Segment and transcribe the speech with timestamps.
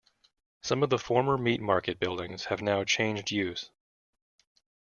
[0.63, 3.69] Some of the former meat market buildings have now changed use.